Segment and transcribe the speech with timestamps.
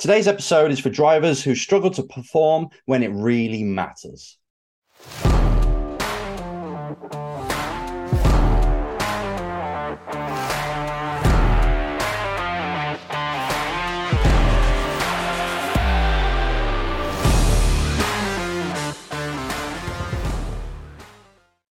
[0.00, 4.38] Today's episode is for drivers who struggle to perform when it really matters.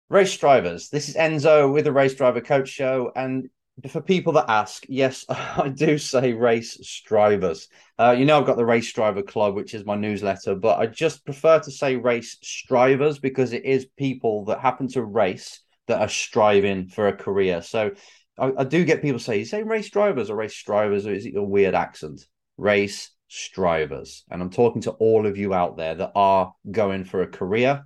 [0.09, 3.11] Race drivers, this is Enzo with the Race Driver Coach Show.
[3.15, 3.49] And
[3.87, 7.67] for people that ask, yes, I do say race drivers.
[7.97, 10.87] Uh, you know, I've got the Race Driver Club, which is my newsletter, but I
[10.87, 16.01] just prefer to say race strivers because it is people that happen to race that
[16.01, 17.61] are striving for a career.
[17.61, 17.91] So
[18.37, 21.25] I, I do get people say, you say race drivers or race strivers, or is
[21.25, 22.25] it a weird accent?
[22.57, 24.23] Race strivers.
[24.29, 27.83] And I'm talking to all of you out there that are going for a career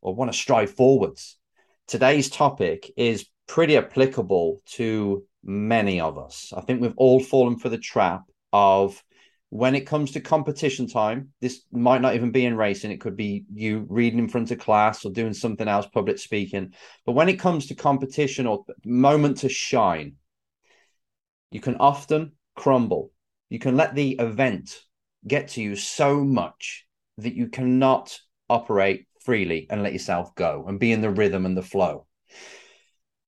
[0.00, 1.36] or want to strive forwards
[1.92, 6.54] today's topic is pretty applicable to many of us.
[6.56, 9.04] I think we've all fallen for the trap of
[9.50, 12.90] when it comes to competition time, this might not even be in racing.
[12.90, 16.72] It could be you reading in front of class or doing something else, public speaking.
[17.04, 20.14] But when it comes to competition or moment to shine,
[21.50, 23.12] you can often crumble.
[23.50, 24.80] You can let the event
[25.28, 26.86] get to you so much
[27.18, 31.54] that you cannot operate freely and let yourself go and be in the rhythm and
[31.54, 32.06] the flow.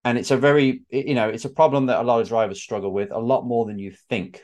[0.05, 2.92] And it's a very, you know, it's a problem that a lot of drivers struggle
[2.92, 4.42] with a lot more than you think.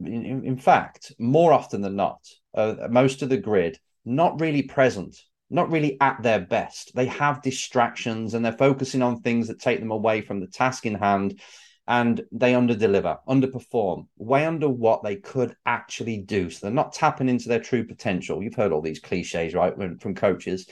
[0.00, 2.20] In, in fact, more often than not,
[2.54, 5.16] uh, most of the grid not really present,
[5.50, 6.94] not really at their best.
[6.94, 10.86] They have distractions and they're focusing on things that take them away from the task
[10.86, 11.40] in hand
[11.86, 16.48] and they underdeliver, underperform, way under what they could actually do.
[16.48, 18.42] So they're not tapping into their true potential.
[18.42, 20.68] You've heard all these cliches, right, from coaches,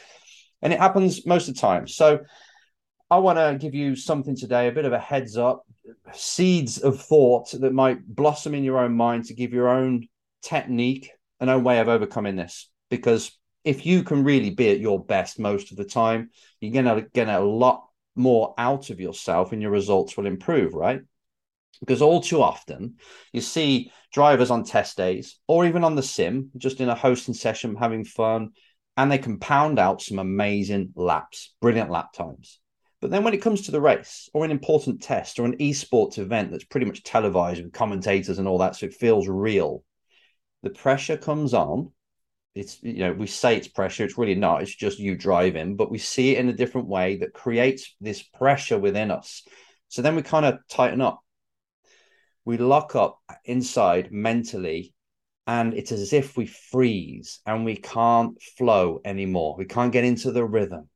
[0.62, 1.88] and it happens most of the time.
[1.88, 2.20] So
[3.10, 5.64] I want to give you something today, a bit of a heads up,
[6.12, 10.08] seeds of thought that might blossom in your own mind to give your own
[10.42, 12.70] technique, an own way of overcoming this.
[12.90, 13.32] Because
[13.64, 17.08] if you can really be at your best most of the time, you're going to
[17.14, 21.00] get a lot more out of yourself and your results will improve, right?
[21.80, 22.96] Because all too often
[23.32, 27.34] you see drivers on test days or even on the sim, just in a hosting
[27.34, 28.50] session, having fun,
[28.98, 32.58] and they can pound out some amazing laps, brilliant lap times.
[33.00, 36.18] But then when it comes to the race or an important test or an esports
[36.18, 39.84] event that's pretty much televised with commentators and all that, so it feels real,
[40.62, 41.92] the pressure comes on.
[42.54, 45.92] It's you know we say it's pressure it's really not it's just you driving but
[45.92, 49.44] we see it in a different way that creates this pressure within us.
[49.88, 51.20] So then we kind of tighten up.
[52.44, 54.92] We lock up inside mentally
[55.46, 59.54] and it's as if we freeze and we can't flow anymore.
[59.56, 60.88] We can't get into the rhythm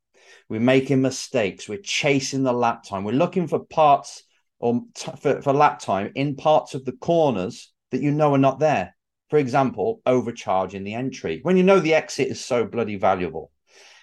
[0.49, 4.25] we're making mistakes we're chasing the lap time we're looking for parts
[4.59, 8.39] or t- for, for lap time in parts of the corners that you know are
[8.39, 8.95] not there
[9.33, 13.51] for example, overcharging the entry when you know the exit is so bloody valuable.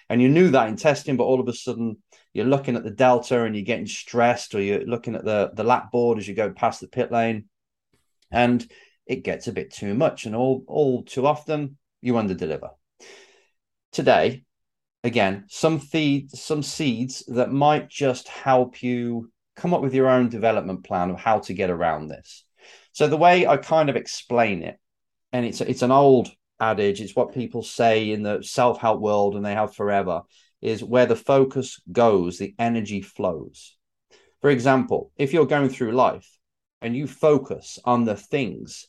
[0.08, 1.98] And you knew that in testing, but all of a sudden
[2.34, 5.62] you're looking at the delta and you're getting stressed, or you're looking at the, the
[5.62, 7.44] lap board as you go past the pit lane,
[8.32, 8.68] and
[9.06, 10.26] it gets a bit too much.
[10.26, 12.70] And all, all too often you underdeliver.
[13.92, 14.42] Today,
[15.04, 20.28] again, some feed some seeds that might just help you come up with your own
[20.28, 22.44] development plan of how to get around this.
[22.92, 24.78] So the way I kind of explain it
[25.32, 27.00] and it's it's an old adage.
[27.00, 30.22] It's what people say in the self help world, and they have forever.
[30.60, 33.78] Is where the focus goes, the energy flows.
[34.42, 36.28] For example, if you're going through life
[36.82, 38.86] and you focus on the things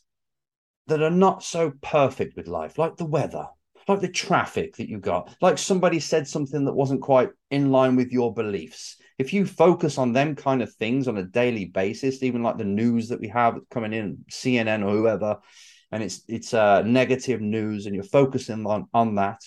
[0.88, 3.46] that are not so perfect with life, like the weather,
[3.88, 7.96] like the traffic that you got, like somebody said something that wasn't quite in line
[7.96, 8.96] with your beliefs.
[9.18, 12.64] If you focus on them kind of things on a daily basis, even like the
[12.64, 15.38] news that we have coming in, CNN or whoever,
[15.90, 19.40] and it's it's uh, negative news and you're focusing on on that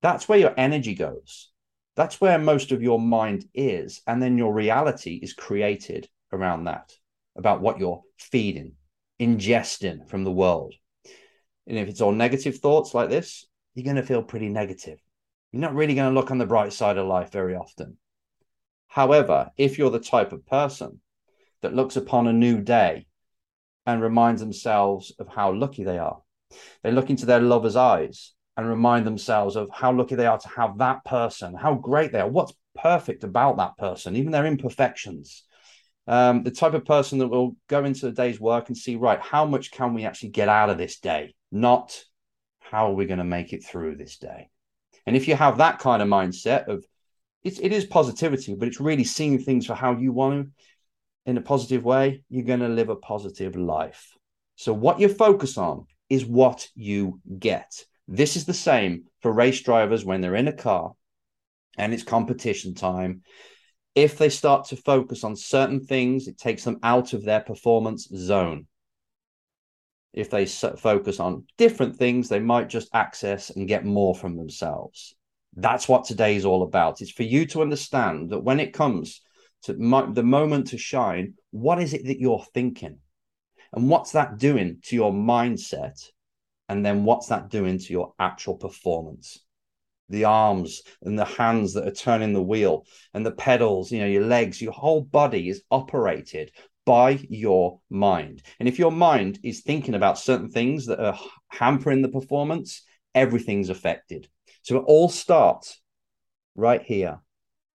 [0.00, 1.50] that's where your energy goes.
[1.96, 4.00] That's where most of your mind is.
[4.06, 6.92] And then your reality is created around that
[7.36, 8.74] about what you're feeding
[9.20, 10.74] ingesting from the world
[11.68, 14.98] and if it's all negative thoughts like this you're going to feel pretty negative
[15.52, 17.96] you're not really going to look on the bright side of life very often
[18.88, 21.00] however if you're the type of person
[21.62, 23.06] that looks upon a new day
[23.86, 26.20] and reminds themselves of how lucky they are.
[26.82, 30.48] They look into their lover's eyes and remind themselves of how lucky they are to
[30.48, 35.44] have that person, how great they are, what's perfect about that person, even their imperfections.
[36.06, 39.20] Um, the type of person that will go into the day's work and see, right,
[39.20, 41.34] how much can we actually get out of this day?
[41.50, 42.02] Not
[42.60, 44.50] how are we going to make it through this day?
[45.06, 46.84] And if you have that kind of mindset of
[47.42, 50.50] it's, it is positivity, but it's really seeing things for how you want
[51.24, 54.12] in a positive way, you're going to live a positive life.
[54.56, 57.84] So, what you focus on is what you get.
[58.08, 60.94] This is the same for race drivers when they're in a car
[61.76, 63.22] and it's competition time.
[63.94, 68.08] If they start to focus on certain things, it takes them out of their performance
[68.14, 68.66] zone.
[70.12, 75.14] If they focus on different things, they might just access and get more from themselves.
[75.54, 77.00] That's what today is all about.
[77.02, 79.20] It's for you to understand that when it comes
[79.62, 82.98] to the moment to shine, what is it that you're thinking?
[83.72, 86.00] And what's that doing to your mindset?
[86.68, 89.38] And then what's that doing to your actual performance?
[90.08, 94.06] The arms and the hands that are turning the wheel and the pedals, you know,
[94.06, 96.50] your legs, your whole body is operated
[96.88, 98.42] by your mind.
[98.58, 101.18] And if your mind is thinking about certain things that are
[101.48, 102.82] hampering the performance,
[103.14, 104.26] everything's affected.
[104.62, 105.82] So it all starts
[106.56, 107.20] right here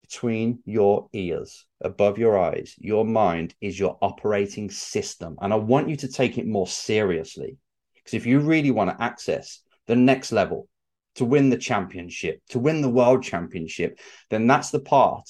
[0.01, 2.73] between your ears, above your eyes.
[2.77, 5.35] Your mind is your operating system.
[5.41, 7.57] And I want you to take it more seriously.
[7.95, 10.69] Because if you really want to access the next level,
[11.15, 13.99] to win the championship, to win the world championship,
[14.29, 15.29] then that's the part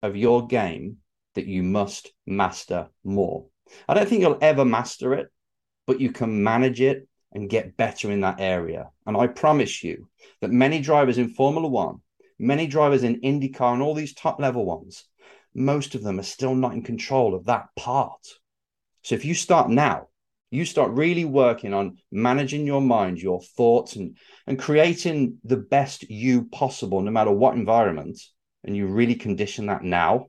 [0.00, 0.98] of your game
[1.34, 3.46] that you must master more.
[3.88, 5.28] I don't think you'll ever master it,
[5.86, 8.90] but you can manage it and get better in that area.
[9.06, 10.08] And I promise you
[10.40, 12.00] that many drivers in Formula One,
[12.38, 15.04] many drivers in IndyCar, and all these top level ones,
[15.54, 18.26] most of them are still not in control of that part.
[19.02, 20.08] So if you start now,
[20.50, 24.16] you start really working on managing your mind, your thoughts, and,
[24.48, 28.20] and creating the best you possible, no matter what environment,
[28.64, 30.26] and you really condition that now,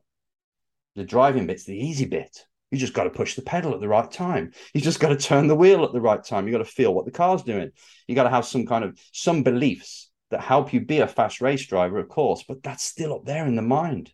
[0.96, 2.46] the driving bit's the easy bit.
[2.72, 4.54] You just got to push the pedal at the right time.
[4.74, 6.48] You just got to turn the wheel at the right time.
[6.48, 7.72] You got to feel what the car's doing.
[8.08, 11.42] You got to have some kind of some beliefs that help you be a fast
[11.42, 14.12] race driver, of course, but that's still up there in the mind.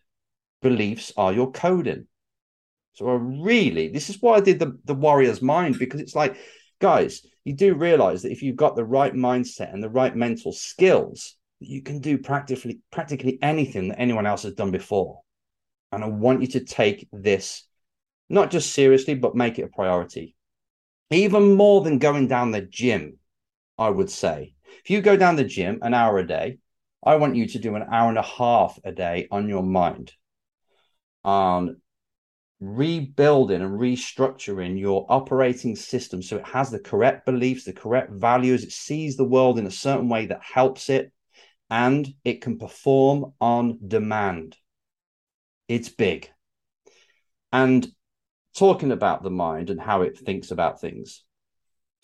[0.62, 2.08] Beliefs are your coding.
[2.94, 6.36] So I really, this is why I did the, the warrior's mind, because it's like,
[6.82, 10.52] guys, you do realize that if you've got the right mindset and the right mental
[10.52, 15.22] skills, you can do practically practically anything that anyone else has done before.
[15.92, 17.64] And I want you to take this
[18.30, 20.36] not just seriously, but make it a priority.
[21.12, 23.20] Even more than going down the gym,
[23.78, 24.54] I would say.
[24.84, 26.58] If you go down the gym an hour a day,
[27.04, 30.12] I want you to do an hour and a half a day on your mind,
[31.24, 31.82] on
[32.60, 38.64] rebuilding and restructuring your operating system so it has the correct beliefs, the correct values,
[38.64, 41.12] it sees the world in a certain way that helps it,
[41.70, 44.58] and it can perform on demand.
[45.68, 46.30] It's big.
[47.52, 47.88] And
[48.58, 51.24] talking about the mind and how it thinks about things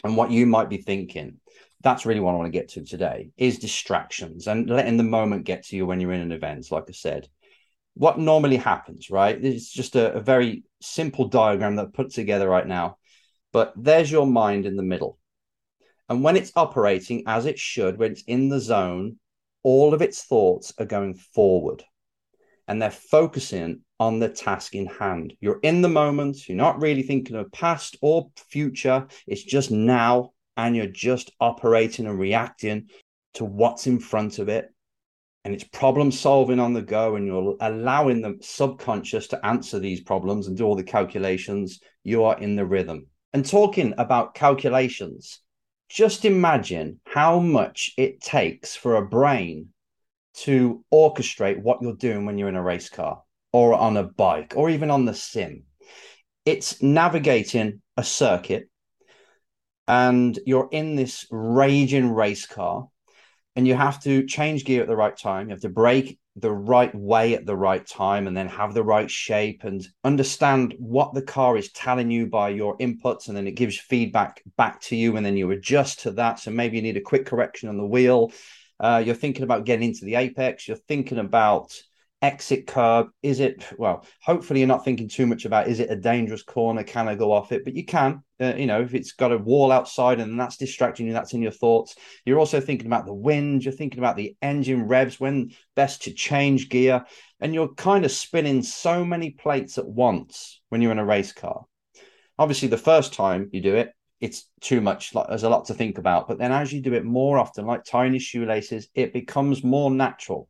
[0.04, 1.40] and what you might be thinking
[1.84, 5.46] that's really what i want to get to today is distractions and letting the moment
[5.46, 7.28] get to you when you're in an event like i said.
[7.96, 9.38] What normally happens right?
[9.44, 12.98] It's just a, a very simple diagram that I put together right now
[13.52, 15.20] but there's your mind in the middle.
[16.10, 19.18] And when it's operating as it should when it's in the zone
[19.64, 21.84] all of its thoughts are going forward
[22.68, 25.34] and they're focusing on the task in hand.
[25.40, 30.32] You're in the moment, you're not really thinking of past or future, it's just now,
[30.58, 32.90] and you're just operating and reacting
[33.36, 34.70] to what's in front of it.
[35.46, 40.00] And it's problem solving on the go, and you're allowing the subconscious to answer these
[40.00, 41.82] problems and do all the calculations.
[42.04, 43.08] You are in the rhythm.
[43.34, 45.40] And talking about calculations,
[45.90, 49.73] just imagine how much it takes for a brain
[50.34, 53.22] to orchestrate what you're doing when you're in a race car
[53.52, 55.64] or on a bike or even on the sim.
[56.46, 58.70] It's navigating a circuit
[59.88, 62.88] and you're in this raging race car
[63.56, 65.48] and you have to change gear at the right time.
[65.48, 68.84] You have to brake the right way at the right time and then have the
[68.84, 73.28] right shape and understand what the car is telling you by your inputs.
[73.28, 76.40] And then it gives feedback back to you and then you adjust to that.
[76.40, 78.32] So maybe you need a quick correction on the wheel
[78.84, 80.68] uh, you're thinking about getting into the apex.
[80.68, 81.74] You're thinking about
[82.22, 83.08] exit curb.
[83.22, 86.84] Is it, well, hopefully you're not thinking too much about is it a dangerous corner?
[86.84, 87.64] Can I go off it?
[87.64, 91.08] But you can, uh, you know, if it's got a wall outside and that's distracting
[91.08, 91.96] you, that's in your thoughts.
[92.26, 93.64] You're also thinking about the wind.
[93.64, 97.06] You're thinking about the engine revs, when best to change gear.
[97.40, 101.32] And you're kind of spinning so many plates at once when you're in a race
[101.32, 101.64] car.
[102.38, 105.14] Obviously, the first time you do it, it's too much.
[105.14, 106.30] Like there's a lot to think about.
[106.30, 109.92] But then as you do it more often, like tying your shoelaces, it becomes more
[109.92, 110.48] natural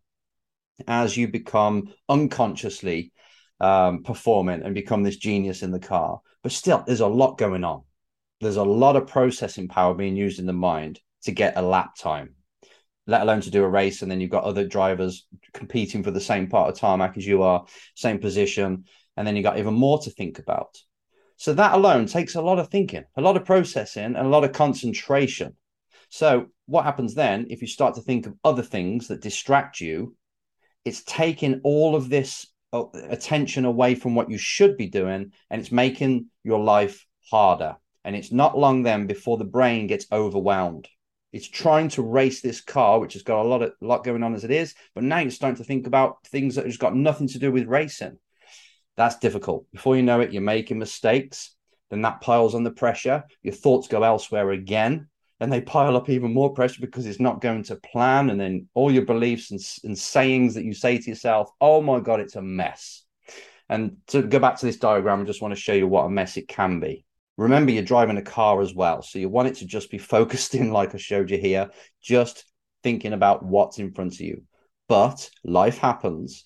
[0.87, 3.11] as you become unconsciously
[3.59, 6.21] um, performing and become this genius in the car.
[6.43, 7.81] But still, there's a lot going on.
[8.41, 11.95] There's a lot of processing power being used in the mind to get a lap
[11.97, 12.35] time,
[13.07, 14.03] let alone to do a race.
[14.03, 17.41] And then you've got other drivers competing for the same part of tarmac as you
[17.41, 17.65] are,
[17.95, 18.85] same position.
[19.17, 20.77] And then you've got even more to think about.
[21.43, 24.45] So that alone takes a lot of thinking, a lot of processing, and a lot
[24.45, 25.57] of concentration.
[26.07, 30.15] So what happens then if you start to think of other things that distract you?
[30.85, 35.59] It's taking all of this uh, attention away from what you should be doing, and
[35.59, 37.75] it's making your life harder.
[38.05, 40.87] And it's not long then before the brain gets overwhelmed.
[41.33, 44.33] It's trying to race this car, which has got a lot of lot going on
[44.33, 47.27] as it is, but now you're starting to think about things that has got nothing
[47.27, 48.17] to do with racing.
[48.95, 49.65] That's difficult.
[49.71, 51.55] Before you know it, you're making mistakes.
[51.89, 53.23] Then that piles on the pressure.
[53.41, 55.07] Your thoughts go elsewhere again,
[55.39, 58.29] and they pile up even more pressure because it's not going to plan.
[58.29, 61.99] And then all your beliefs and, and sayings that you say to yourself, oh my
[61.99, 63.03] God, it's a mess.
[63.69, 66.09] And to go back to this diagram, I just want to show you what a
[66.09, 67.05] mess it can be.
[67.37, 69.01] Remember, you're driving a car as well.
[69.01, 71.69] So you want it to just be focused in, like I showed you here,
[72.01, 72.45] just
[72.83, 74.43] thinking about what's in front of you.
[74.87, 76.43] But life happens.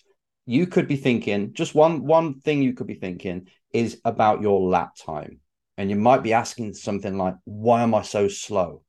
[0.47, 4.59] You could be thinking, just one one thing you could be thinking is about your
[4.67, 5.39] lap time.
[5.77, 8.81] And you might be asking something like, why am I so slow?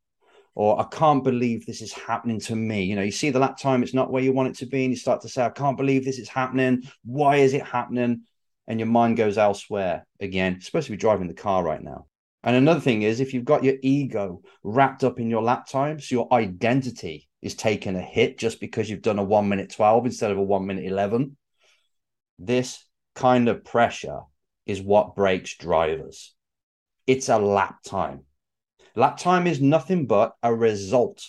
[0.55, 2.85] Or I can't believe this is happening to me.
[2.85, 4.85] You know, you see the lap time, it's not where you want it to be,
[4.85, 6.85] and you start to say, I can't believe this is happening.
[7.05, 8.23] Why is it happening?
[8.69, 10.61] and your mind goes elsewhere again.
[10.61, 12.07] Supposed to be driving the car right now.
[12.45, 15.99] And another thing is if you've got your ego wrapped up in your lap time,
[15.99, 20.07] so your identity is taking a hit just because you've done a one minute 12
[20.07, 21.37] instead of a one minute 11,
[22.39, 24.21] this kind of pressure
[24.67, 26.35] is what breaks drivers.
[27.07, 28.25] It's a lap time.
[28.95, 31.25] Lap time is nothing but a result.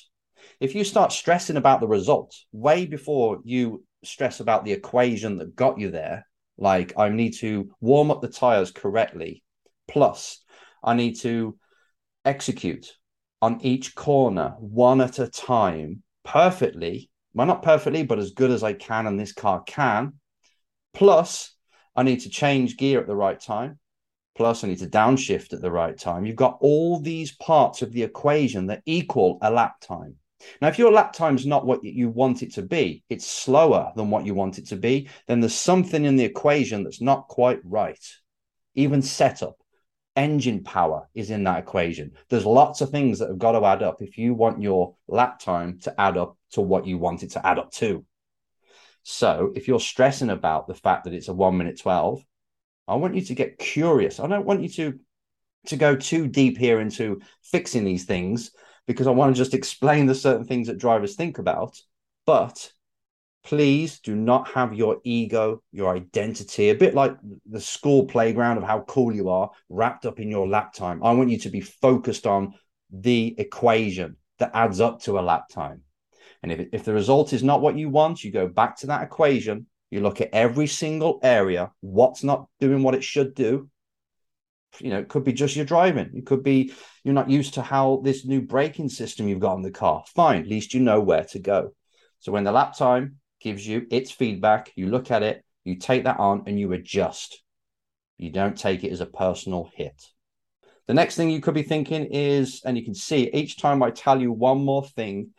[0.59, 5.55] If you start stressing about the result way before you stress about the equation that
[5.55, 6.25] got you there,
[6.57, 9.43] like I need to warm up the tires correctly.
[9.87, 10.43] Plus,
[10.83, 11.57] I need to
[12.25, 12.87] execute
[13.41, 17.09] on each corner one at a time perfectly.
[17.33, 20.18] Well, not perfectly, but as good as I can, and this car can.
[20.93, 21.55] Plus,
[21.95, 23.79] I need to change gear at the right time.
[24.35, 26.25] Plus, I need to downshift at the right time.
[26.25, 30.15] You've got all these parts of the equation that equal a lap time.
[30.61, 34.09] Now, if your lap time's not what you want it to be, it's slower than
[34.09, 37.59] what you want it to be, then there's something in the equation that's not quite
[37.65, 37.99] right.
[38.75, 39.57] Even setup,
[40.15, 42.11] engine power is in that equation.
[42.29, 45.39] There's lots of things that have got to add up if you want your lap
[45.39, 48.05] time to add up to what you want it to add up to.
[49.03, 52.23] So if you're stressing about the fact that it's a one minute 12,
[52.87, 54.19] I want you to get curious.
[54.19, 54.99] I don't want you to
[55.67, 58.51] to go too deep here into fixing these things
[58.87, 61.79] because I want to just explain the certain things that drivers think about.
[62.25, 62.71] But
[63.43, 67.15] please do not have your ego, your identity, a bit like
[67.49, 71.03] the school playground of how cool you are, wrapped up in your lap time.
[71.03, 72.53] I want you to be focused on
[72.91, 75.81] the equation that adds up to a lap time.
[76.41, 79.03] And if, if the result is not what you want, you go back to that
[79.03, 79.67] equation.
[79.91, 83.69] You look at every single area, what's not doing what it should do,
[84.79, 86.11] you know, it could be just your driving.
[86.13, 89.63] It could be you're not used to how this new braking system you've got in
[89.63, 90.03] the car.
[90.15, 91.71] Fine, at least you know where to go.
[92.19, 96.03] So when the lap time gives you its feedback, you look at it, you take
[96.03, 97.41] that on, and you adjust.
[98.17, 100.01] You don't take it as a personal hit.
[100.87, 103.91] The next thing you could be thinking is, and you can see each time I
[103.91, 105.29] tell you one more thing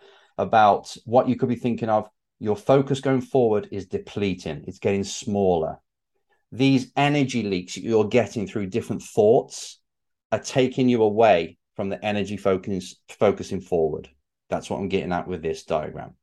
[0.40, 5.04] about what you could be thinking of, your focus going forward is depleting, it's getting
[5.04, 5.78] smaller
[6.52, 9.80] these energy leaks you're getting through different thoughts
[10.32, 14.08] are taking you away from the energy focus focusing forward.
[14.48, 16.14] That's what I'm getting at with this diagram.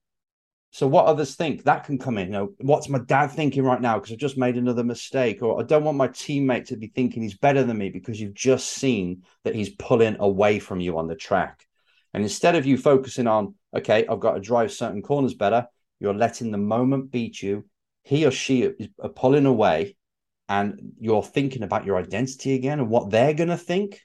[0.71, 2.27] So what others think that can come in.
[2.27, 5.59] You know, what's my dad thinking right now because I've just made another mistake, or
[5.59, 8.69] I don't want my teammate to be thinking he's better than me because you've just
[8.69, 11.65] seen that he's pulling away from you on the track.
[12.13, 15.67] And instead of you focusing on, okay, I've got to drive certain corners better,
[15.99, 17.65] you're letting the moment beat you.
[18.03, 19.97] He or she is pulling away
[20.47, 23.99] and you're thinking about your identity again and what they're going to think,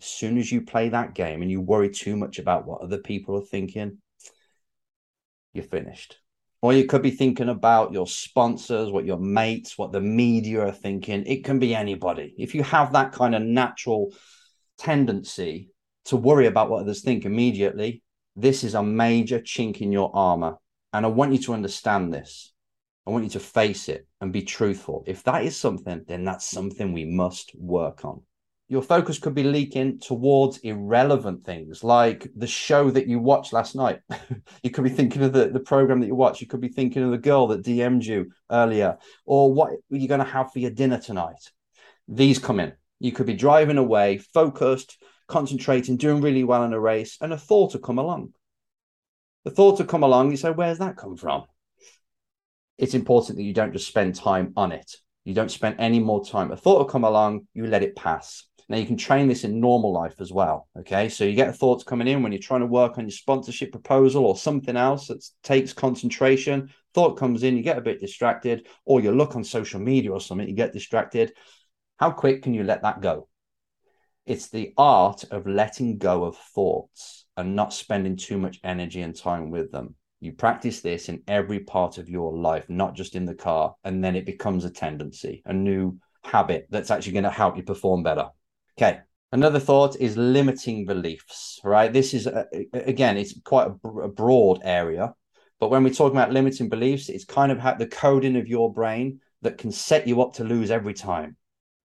[0.00, 2.98] as soon as you play that game and you worry too much about what other
[2.98, 3.98] people are thinking,
[5.52, 6.18] you're finished.
[6.60, 10.72] Or you could be thinking about your sponsors, what your mates, what the media are
[10.72, 11.24] thinking.
[11.26, 12.34] It can be anybody.
[12.36, 14.12] If you have that kind of natural
[14.76, 15.70] tendency
[16.06, 18.02] to worry about what others think immediately,
[18.38, 20.56] this is a major chink in your armor.
[20.92, 22.52] And I want you to understand this.
[23.06, 25.02] I want you to face it and be truthful.
[25.06, 28.22] If that is something, then that's something we must work on.
[28.68, 33.74] Your focus could be leaking towards irrelevant things like the show that you watched last
[33.74, 34.00] night.
[34.62, 36.40] you could be thinking of the, the program that you watched.
[36.40, 40.20] You could be thinking of the girl that DM'd you earlier or what you're going
[40.20, 41.50] to have for your dinner tonight.
[42.06, 42.74] These come in.
[43.00, 47.38] You could be driving away, focused, concentrating, doing really well in a race, and a
[47.38, 48.32] thought will come along.
[49.44, 50.30] The thought will come along.
[50.30, 51.44] You say, Where's that come from?
[52.78, 54.96] it's important that you don't just spend time on it.
[55.24, 56.52] You don't spend any more time.
[56.52, 58.44] A thought will come along, you let it pass.
[58.68, 60.68] Now you can train this in normal life as well.
[60.78, 61.08] Okay.
[61.08, 64.24] So you get thoughts coming in when you're trying to work on your sponsorship proposal
[64.24, 66.70] or something else that takes concentration.
[66.94, 70.20] Thought comes in, you get a bit distracted, or you look on social media or
[70.20, 71.32] something, you get distracted.
[71.96, 73.28] How quick can you let that go?
[74.28, 79.16] It's the art of letting go of thoughts and not spending too much energy and
[79.16, 79.94] time with them.
[80.20, 84.04] You practice this in every part of your life, not just in the car, and
[84.04, 88.02] then it becomes a tendency, a new habit that's actually going to help you perform
[88.02, 88.26] better.
[88.76, 88.98] Okay.
[89.32, 91.90] Another thought is limiting beliefs, right?
[91.90, 95.14] This is, uh, a, again, it's quite a, broad area.
[95.58, 99.20] But when we talk about limiting beliefs, it's kind of the coding of your brain
[99.40, 101.36] that can set you up to lose every time.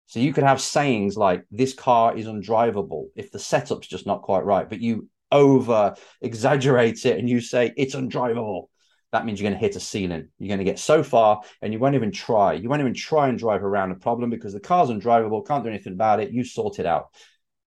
[0.05, 4.21] So you could have sayings like, this car is undrivable if the setup's just not
[4.21, 8.67] quite right, but you over exaggerate it and you say it's undrivable
[9.13, 10.29] that means you're going to hit a ceiling.
[10.39, 12.53] You're going to get so far and you won't even try.
[12.53, 15.69] You won't even try and drive around a problem because the car's undrivable, can't do
[15.69, 16.31] anything about it.
[16.31, 17.13] You sort it out.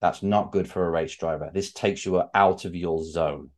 [0.00, 1.50] That's not good for a race driver.
[1.54, 3.50] This takes you out of your zone.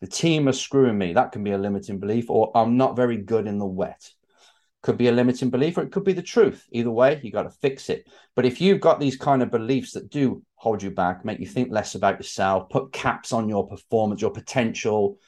[0.00, 1.12] The team are screwing me.
[1.12, 4.10] That can be a limiting belief, or I'm not very good in the wet.
[4.86, 6.64] Could be a limiting belief, or it could be the truth.
[6.70, 8.08] Either way, you got to fix it.
[8.36, 11.46] But if you've got these kind of beliefs that do hold you back, make you
[11.46, 15.18] think less about yourself, put caps on your performance, your potential,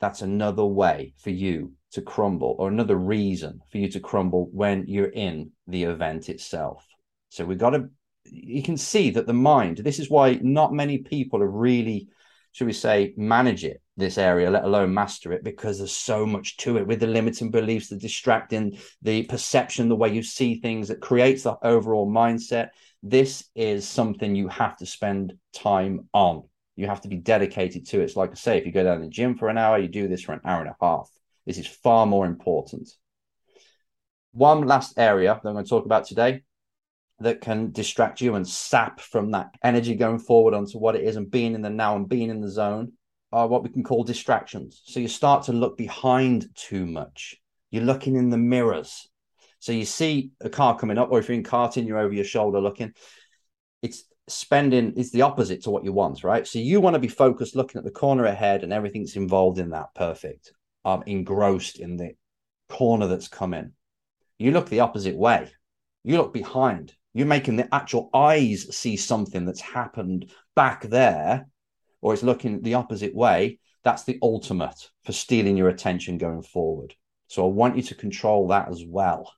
[0.00, 4.84] that's another way for you to crumble or another reason for you to crumble when
[4.86, 6.86] you're in the event itself.
[7.30, 7.90] So we've got to,
[8.26, 12.10] you can see that the mind, this is why not many people are really,
[12.52, 16.56] should we say, manage it, this area, let alone master it, because there's so much
[16.58, 20.88] to it with the limiting beliefs, the distracting, the perception, the way you see things
[20.88, 22.70] that creates the overall mindset.
[23.02, 26.44] This is something you have to spend time on
[26.76, 28.04] you have to be dedicated to it.
[28.04, 30.08] It's like I say, if you go down the gym for an hour, you do
[30.08, 31.08] this for an hour and a half.
[31.46, 32.90] This is far more important.
[34.32, 36.42] One last area that I'm going to talk about today
[37.20, 41.14] that can distract you and sap from that energy going forward onto what it is
[41.14, 42.92] and being in the now and being in the zone
[43.34, 44.80] are what we can call distractions.
[44.84, 47.34] So you start to look behind too much.
[47.72, 49.08] You're looking in the mirrors.
[49.58, 52.24] So you see a car coming up, or if you're in karting, you're over your
[52.24, 52.92] shoulder looking.
[53.82, 56.46] It's spending is the opposite to what you want, right?
[56.46, 59.70] So you want to be focused, looking at the corner ahead and everything's involved in
[59.70, 59.94] that.
[59.94, 60.52] Perfect.
[60.84, 62.12] I'm engrossed in the
[62.68, 63.72] corner that's coming.
[64.38, 65.50] You look the opposite way.
[66.04, 66.94] You look behind.
[67.14, 71.48] You're making the actual eyes see something that's happened back there,
[72.04, 73.58] or it's looking the opposite way.
[73.82, 76.94] That's the ultimate for stealing your attention going forward.
[77.28, 79.32] So I want you to control that as well.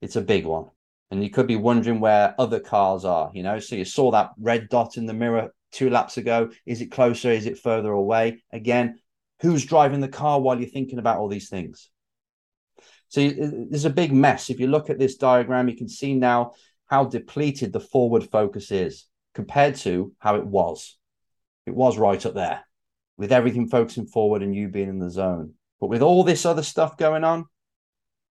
[0.00, 0.66] It's a big one.
[1.10, 3.58] And you could be wondering where other cars are you know?
[3.58, 6.50] So you saw that red dot in the mirror two laps ago.
[6.64, 7.30] Is it closer?
[7.30, 8.42] Is it further away?
[8.52, 9.00] Again
[9.40, 11.90] who's driving the car while you're thinking about all these things?
[13.08, 14.48] So uh, there's a big mess.
[14.48, 16.52] If you look at this diagram you can see now
[16.86, 20.96] how depleted the forward focus is compared to how it was
[21.66, 22.64] it was right up there
[23.16, 26.62] with everything focusing forward and you being in the zone but with all this other
[26.62, 27.46] stuff going on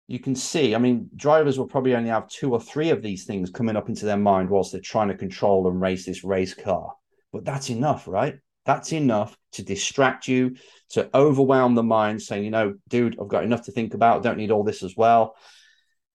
[0.06, 3.24] you can see, I mean, drivers will probably only have two or three of these
[3.24, 6.52] things coming up into their mind whilst they're trying to control and race this race
[6.52, 6.94] car.
[7.32, 8.36] But that's enough, right?
[8.66, 10.56] That's enough to distract you,
[10.90, 14.38] to overwhelm the mind, saying, you know, dude, I've got enough to think about, don't
[14.38, 15.36] need all this as well.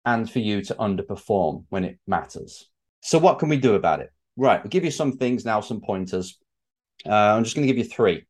[0.06, 2.70] And for you to underperform when it matters.
[3.02, 4.12] So, what can we do about it?
[4.38, 6.40] Right, I'll give you some things now, some pointers.
[7.06, 8.26] Uh, I'm just going to give you three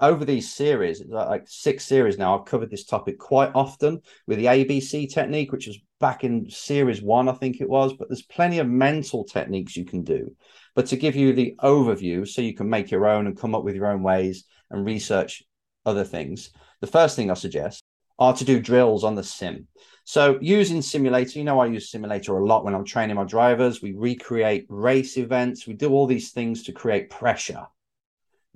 [0.00, 4.46] over these series, like six series now, I've covered this topic quite often with the
[4.46, 7.92] ABC technique, which was back in series one, I think it was.
[7.94, 10.34] But there's plenty of mental techniques you can do.
[10.74, 13.64] But to give you the overview so you can make your own and come up
[13.64, 15.42] with your own ways and research
[15.84, 17.82] other things, the first thing I suggest
[18.18, 19.66] are to do drills on the sim.
[20.04, 23.82] So using simulator, you know, I use simulator a lot when I'm training my drivers.
[23.82, 25.66] We recreate race events.
[25.66, 27.66] We do all these things to create pressure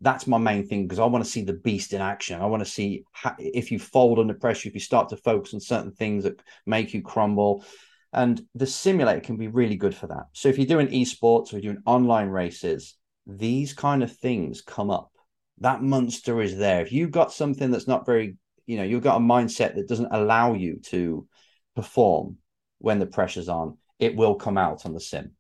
[0.01, 2.41] that's my main thing because I want to see the beast in action.
[2.41, 5.55] I want to see how, if you fold under pressure, if you start to focus
[5.55, 7.65] on certain things that make you crumble.
[8.13, 10.25] And the simulator can be really good for that.
[10.33, 14.91] So if you're doing esports or you're doing online races, these kind of things come
[14.91, 15.11] up.
[15.59, 16.83] That monster is there.
[16.83, 20.13] If you've got something that's not very, you know, you've got a mindset that doesn't
[20.13, 21.27] allow you to
[21.75, 22.37] perform
[22.79, 25.36] when the pressure's on, it will come out on the sim.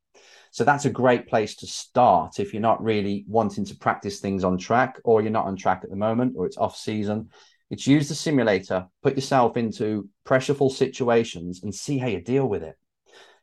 [0.56, 4.42] So that's a great place to start if you're not really wanting to practice things
[4.42, 7.28] on track or you're not on track at the moment or it's off season.
[7.68, 12.62] It's use the simulator, put yourself into pressureful situations and see how you deal with
[12.62, 12.74] it.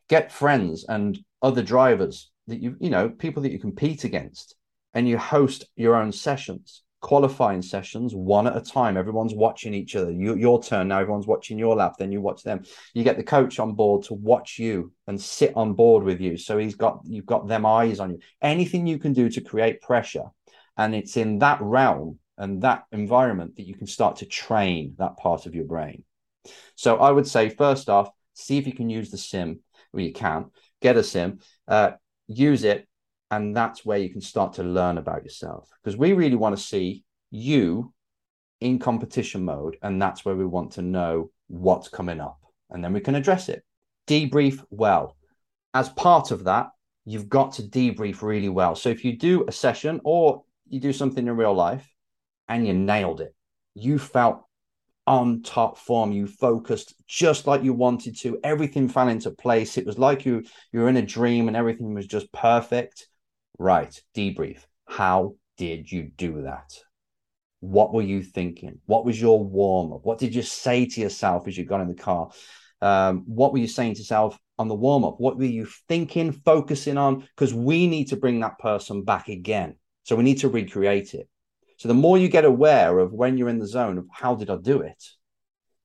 [0.09, 4.55] Get friends and other drivers that you, you know, people that you compete against
[4.95, 6.81] and you host your own sessions.
[7.03, 8.95] Qualifying sessions one at a time.
[8.95, 10.09] Everyone's watching each other.
[10.09, 11.01] You, your turn now.
[11.01, 11.97] Everyone's watching your lap.
[11.99, 12.63] Then you watch them.
[12.93, 16.37] You get the coach on board to watch you and sit on board with you.
[16.37, 18.19] So he's got you've got them eyes on you.
[18.41, 20.23] Anything you can do to create pressure,
[20.77, 25.17] and it's in that realm and that environment that you can start to train that
[25.17, 26.03] part of your brain.
[26.75, 29.59] So I would say first off, see if you can use the sim.
[29.91, 30.45] Well, you can
[30.81, 31.91] get a sim, uh,
[32.27, 32.87] use it
[33.35, 36.61] and that's where you can start to learn about yourself because we really want to
[36.61, 37.91] see you
[38.61, 39.77] in competition mode.
[39.81, 42.39] And that's where we want to know what's coming up.
[42.69, 43.63] And then we can address it.
[44.07, 45.17] Debrief well.
[45.73, 46.67] As part of that,
[47.05, 48.75] you've got to debrief really well.
[48.75, 51.89] So if you do a session or you do something in real life
[52.47, 53.33] and you nailed it,
[53.73, 54.45] you felt
[55.07, 59.77] on top form, you focused just like you wanted to, everything fell into place.
[59.77, 63.07] It was like you you were in a dream and everything was just perfect
[63.59, 64.01] Right.
[64.15, 64.65] Debrief.
[64.87, 66.73] How did you do that?
[67.59, 68.79] What were you thinking?
[68.85, 70.01] What was your warm up?
[70.03, 72.29] What did you say to yourself as you got in the car?
[72.81, 75.15] Um, what were you saying to yourself on the warm up?
[75.19, 77.27] What were you thinking, focusing on?
[77.35, 79.77] Because we need to bring that person back again.
[80.03, 81.29] So we need to recreate it.
[81.77, 84.49] So the more you get aware of when you're in the zone of how did
[84.49, 85.01] I do it,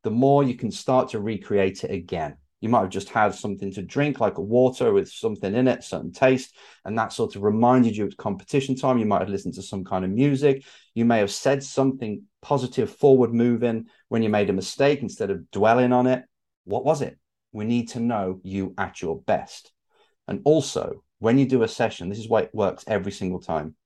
[0.02, 2.37] the more you can start to recreate it again.
[2.61, 5.85] You might have just had something to drink, like a water with something in it,
[5.85, 8.99] certain taste, and that sort of reminded you it's competition time.
[8.99, 10.64] You might have listened to some kind of music.
[10.94, 15.49] You may have said something positive, forward moving when you made a mistake instead of
[15.53, 16.25] dwelling on it.
[16.64, 17.16] What was it?
[17.53, 19.73] We need to know you at your best.
[20.27, 23.77] And also, when you do a session, this is why it works every single time,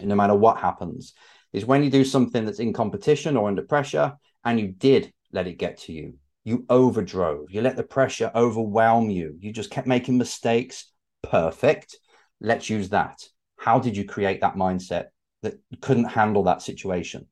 [0.00, 1.12] no matter what happens,
[1.52, 5.46] is when you do something that's in competition or under pressure and you did let
[5.46, 7.50] it get to you you overdrove.
[7.50, 9.36] You let the pressure overwhelm you.
[9.38, 10.90] You just kept making mistakes.
[11.22, 11.96] Perfect.
[12.40, 13.22] Let's use that.
[13.56, 15.06] How did you create that mindset
[15.42, 17.26] that couldn't handle that situation?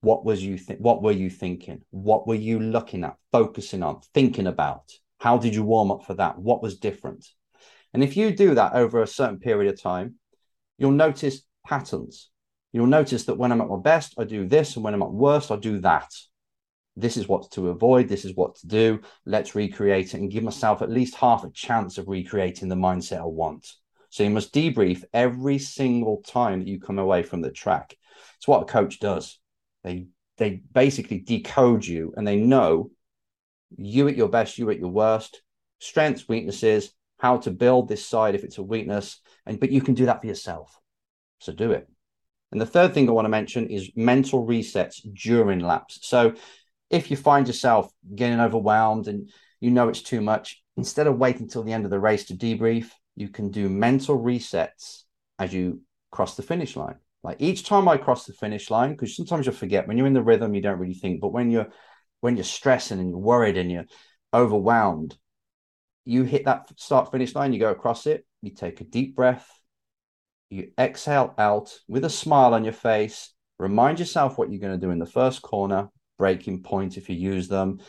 [0.00, 1.82] What was you th- what were you thinking?
[1.90, 4.92] What were you looking at, focusing on, thinking about?
[5.18, 6.38] How did you warm up for that?
[6.38, 7.26] What was different?
[7.92, 10.16] And if you do that over a certain period of time,
[10.76, 12.30] you'll notice patterns.
[12.70, 15.10] You'll notice that when I'm at my best, I do this, and when I'm at
[15.10, 16.12] worst, I do that
[17.00, 19.00] this is what to avoid, this is what to do.
[19.24, 23.20] Let's recreate it and give myself at least half a chance of recreating the mindset
[23.20, 23.72] I want.
[24.10, 27.96] So you must debrief every single time that you come away from the track.
[28.36, 29.38] It's what a coach does.
[29.84, 30.08] They
[30.38, 32.90] they basically decode you and they know
[33.76, 35.42] you at your best, you at your worst,
[35.80, 39.94] strengths, weaknesses, how to build this side if it's a weakness, and but you can
[39.94, 40.80] do that for yourself.
[41.40, 41.88] So do it.
[42.50, 45.98] And the third thing I want to mention is mental resets during laps.
[46.02, 46.34] So
[46.90, 51.42] if you find yourself getting overwhelmed and you know it's too much, instead of waiting
[51.42, 55.02] until the end of the race to debrief, you can do mental resets
[55.38, 56.96] as you cross the finish line.
[57.22, 60.12] Like each time I cross the finish line, because sometimes you forget when you're in
[60.12, 61.68] the rhythm, you don't really think, but when you're
[62.20, 63.86] when you're stressing and you're worried and you're
[64.32, 65.16] overwhelmed,
[66.04, 69.48] you hit that start finish line, you go across it, you take a deep breath,
[70.50, 74.86] you exhale out with a smile on your face, remind yourself what you're going to
[74.86, 77.80] do in the first corner, braking point if you use them.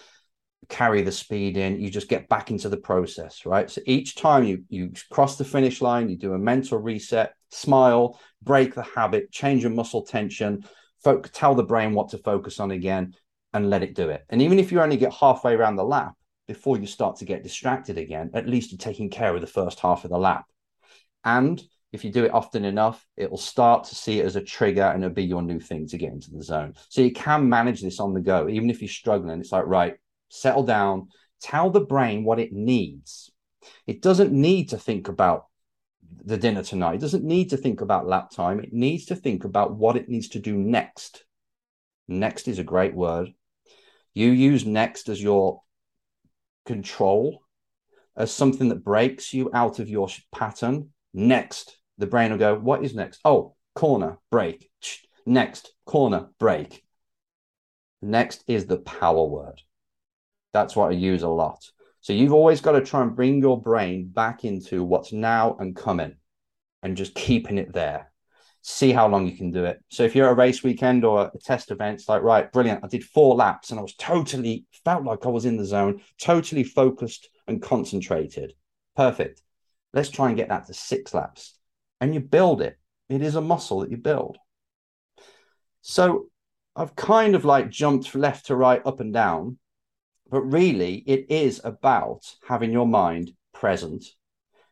[0.68, 1.80] Carry the speed in.
[1.80, 3.70] You just get back into the process right?
[3.70, 8.20] So each time you you cross the finish line you do a mental reset smile
[8.44, 10.64] break the habit change your muscle tension
[11.04, 13.16] folk tell the brain what to focus on again
[13.54, 14.24] and let it do it.
[14.30, 16.14] And even if you only get halfway around the lap
[16.48, 19.80] before you start to get distracted again at least you're taking care of the first
[19.80, 20.46] half of the lap.
[21.24, 24.44] And if you do it often enough, it will start to see it as a
[24.44, 26.76] trigger and it'll be your new thing to get into the zone.
[26.90, 29.40] So you can manage this on the go, even if you're struggling.
[29.40, 29.96] It's like, right,
[30.30, 31.10] settle down,
[31.42, 33.32] tell the brain what it needs.
[33.88, 35.46] It doesn't need to think about
[36.24, 36.96] the dinner tonight.
[36.96, 38.60] It doesn't need to think about lap time.
[38.60, 41.24] It needs to think about what it needs to do next.
[42.08, 43.30] Next is a great word.
[44.14, 45.62] You use next as your
[46.66, 47.42] control,
[48.16, 50.90] as something that breaks you out of your pattern.
[51.14, 53.20] Next the brain will go, what is next?
[53.24, 54.72] Oh, corner, brake.
[55.26, 56.84] Next, corner, brake.
[58.02, 59.62] Next is the power word.
[60.54, 61.70] That's what I use a lot.
[62.00, 65.76] So you've always got to try and bring your brain back into what's now and
[65.76, 66.16] coming
[66.82, 68.12] and just keeping it there.
[68.62, 69.84] See how long you can do it.
[69.90, 72.84] So if you're at a race weekend or a test event, it's like, right, brilliant.
[72.84, 76.02] I did four laps and I was totally felt like I was in the zone,
[76.18, 78.54] totally focused and concentrated.
[78.96, 79.42] Perfect.
[79.94, 81.59] Let's try and get that to six laps
[82.00, 82.78] and you build it.
[83.10, 84.38] It is a muscle that you build.
[85.82, 86.28] So
[86.76, 89.58] I've kind of like jumped left to right, up and down,
[90.30, 94.06] but really it is about having your mind present.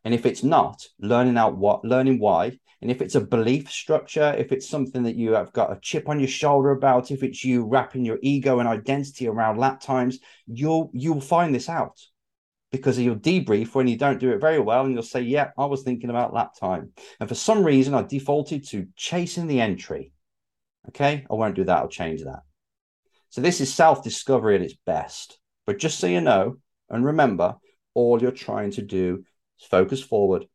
[0.03, 2.59] And if it's not, learning out what, learning why.
[2.81, 6.07] And if it's a belief structure, if it's something that you have got a chip
[6.07, 10.19] on your shoulder about, if it's you wrapping your ego and identity around lap times,
[10.45, 11.99] you'll you'll find this out
[12.77, 15.65] because you'll debrief when you don't do it very well and you'll say, Yeah, I
[15.65, 16.91] was thinking about lap time.
[17.19, 20.11] And for some reason, I defaulted to chasing the entry.
[20.89, 21.77] Okay, I won't do that.
[21.77, 22.41] I'll change that.
[23.29, 25.39] So this is self discovery at its best.
[25.65, 26.57] But just so you know
[26.89, 27.55] and remember,
[27.93, 29.25] all you're trying to do
[29.59, 30.45] is focus forward.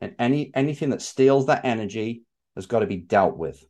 [0.00, 2.22] And any anything that steals that energy
[2.54, 3.64] has got to be dealt with.